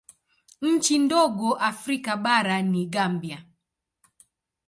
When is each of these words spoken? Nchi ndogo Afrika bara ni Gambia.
Nchi 0.61 0.99
ndogo 0.99 1.53
Afrika 1.53 2.17
bara 2.17 2.61
ni 2.61 2.85
Gambia. 2.85 3.45